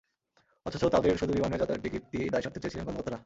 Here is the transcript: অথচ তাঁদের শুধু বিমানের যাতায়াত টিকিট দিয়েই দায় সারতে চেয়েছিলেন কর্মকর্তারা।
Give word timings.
অথচ 0.65 0.83
তাঁদের 0.85 1.19
শুধু 1.19 1.31
বিমানের 1.33 1.59
যাতায়াত 1.61 1.81
টিকিট 1.83 2.03
দিয়েই 2.11 2.31
দায় 2.33 2.43
সারতে 2.43 2.59
চেয়েছিলেন 2.59 2.85
কর্মকর্তারা। 2.85 3.19